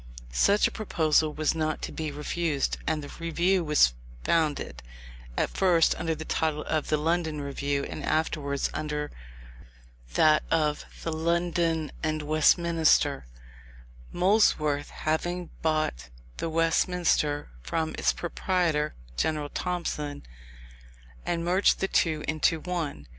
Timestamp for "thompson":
19.49-20.23